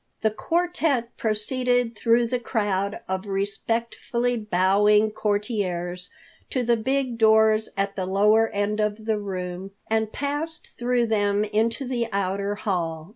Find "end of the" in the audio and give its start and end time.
8.49-9.19